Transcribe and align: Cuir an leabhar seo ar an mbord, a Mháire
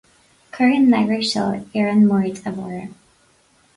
Cuir 0.55 0.71
an 0.77 0.87
leabhar 0.93 1.21
seo 1.31 1.45
ar 1.81 1.87
an 1.93 2.01
mbord, 2.09 2.37
a 2.49 2.55
Mháire 2.57 2.85